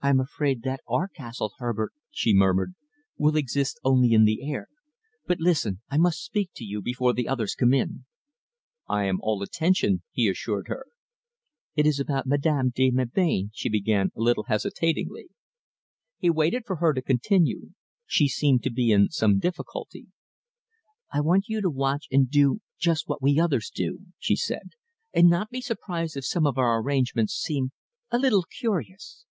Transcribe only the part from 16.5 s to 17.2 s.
for her to